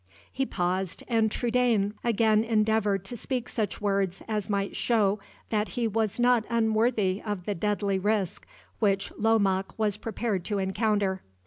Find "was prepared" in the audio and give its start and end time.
9.77-10.43